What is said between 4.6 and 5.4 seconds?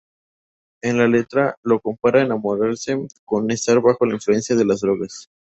las drogas.